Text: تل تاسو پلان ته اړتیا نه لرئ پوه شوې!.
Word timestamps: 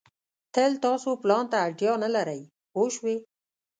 تل 0.53 0.71
تاسو 0.85 1.09
پلان 1.21 1.43
ته 1.51 1.57
اړتیا 1.65 1.93
نه 2.03 2.09
لرئ 2.15 2.41
پوه 2.71 2.87
شوې!. 2.95 3.15